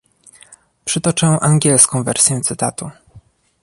Przytoczę 0.85 1.27
angielską 1.27 2.03
wersję 2.03 2.41
cytatu 2.41 2.91